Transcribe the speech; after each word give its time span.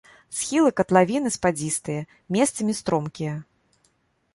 Схілы 0.37 0.71
катлавіны 0.79 1.29
спадзістыя, 1.37 2.01
месцамі 2.39 2.79
стромкія. 2.83 3.41